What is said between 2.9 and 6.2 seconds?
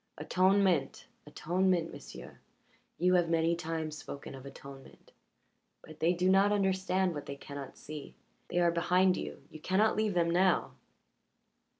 You have many times spoken of atonement. But they